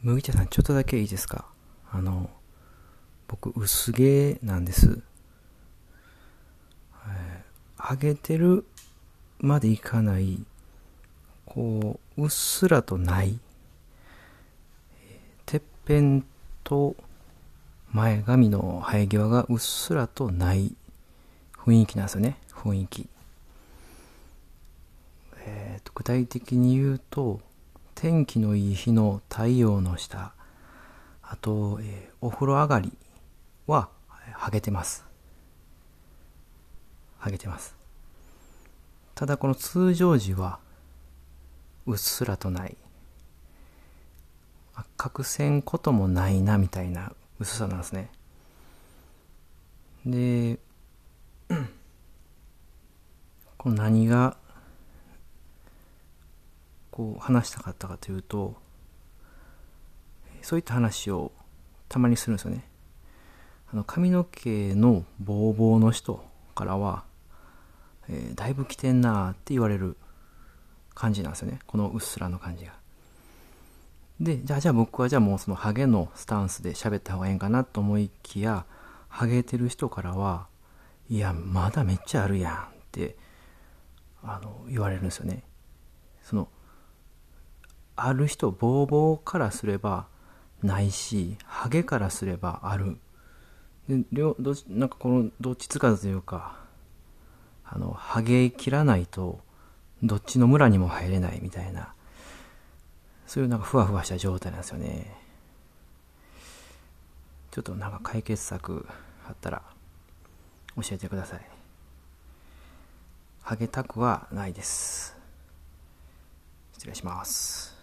[0.00, 1.44] 麦茶さん、ちょっとだけいいですか？
[1.90, 2.30] あの、
[3.26, 5.00] 僕、薄毛なんです。
[7.08, 8.64] えー、ハゲてる
[9.40, 10.40] までいかない、
[11.44, 13.40] こう、うっすらとない、
[15.46, 16.24] てっぺん
[16.62, 16.94] と
[17.90, 20.76] 前髪の生え際がうっすらとない
[21.56, 23.08] 雰囲気なんですよね、雰囲気。
[25.38, 27.40] えーと具体的に言うと、
[28.00, 30.32] 天気のいい日の太陽の下、
[31.20, 32.92] あと、えー、お風呂上がり
[33.66, 33.88] は、
[34.34, 35.04] ハゲてます。
[37.18, 37.74] ハゲてます。
[39.16, 40.60] ただこの通常時は、
[41.86, 42.76] うっすらとない。
[44.76, 48.12] 隠せんこともないな、みたいな薄さなんですね。
[50.06, 50.60] で、
[53.58, 54.36] この何が
[56.98, 58.56] こう話したかったかというと
[60.42, 61.30] そういった話を
[61.88, 62.64] たまにするんですよね。
[63.72, 66.24] あの髪の毛のボーボーの人
[66.56, 67.04] からは、
[68.08, 69.96] えー、だいぶ来てんなって言われる
[70.92, 71.60] 感じなんですよね。
[71.68, 72.72] このうっすらの感じが。
[74.18, 78.66] でじゃあじゃあ僕はじゃあもうそのハゲのスタンスで喋った方がええんかなと思いきや
[79.06, 80.48] ハゲてる人からは
[81.08, 82.56] いやまだめっちゃあるやんっ
[82.90, 83.16] て
[84.20, 85.44] あの言われるんですよね。
[86.24, 86.48] その
[88.00, 90.06] ある人ボーボーからすれば
[90.62, 92.96] ないしハゲからすればある。
[93.88, 96.56] で両どなんかこのどっちつかずというか
[97.64, 99.40] あのハゲ切らないと
[100.02, 101.92] どっちの村にも入れないみたいな。
[103.26, 105.14] そういうなんかふわふわした状態なんですよね。
[107.50, 108.86] ちょっとなんか解決策
[109.28, 109.62] あったら
[110.76, 111.40] 教えてください。
[113.42, 115.16] ハゲたくはないです。
[116.72, 117.77] 失礼します。